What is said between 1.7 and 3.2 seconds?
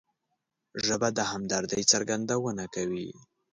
څرګندونه کوي